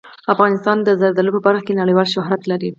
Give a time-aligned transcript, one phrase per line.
[0.33, 2.69] افغانستان د زردالو په برخه کې نړیوال شهرت لري.